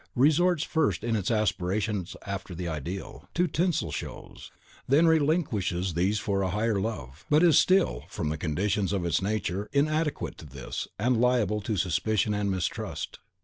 Resorts, 0.15 0.63
first 0.63 1.03
in 1.03 1.15
its 1.15 1.29
aspiration 1.29 2.07
after 2.25 2.55
the 2.55 2.67
Ideal, 2.67 3.29
to 3.35 3.45
tinsel 3.45 3.91
shows; 3.91 4.51
then 4.87 5.05
relinquishes 5.05 5.93
these 5.93 6.17
for 6.17 6.41
a 6.41 6.49
higher 6.49 6.81
love; 6.81 7.23
but 7.29 7.43
is 7.43 7.59
still, 7.59 8.05
from 8.09 8.29
the 8.29 8.35
conditions 8.39 8.93
of 8.93 9.05
its 9.05 9.21
nature, 9.21 9.69
inadequate 9.71 10.39
to 10.39 10.47
this, 10.47 10.87
and 10.97 11.21
liable 11.21 11.61
to 11.61 11.77
suspicion 11.77 12.33
and 12.33 12.49
mistrust. 12.49 13.19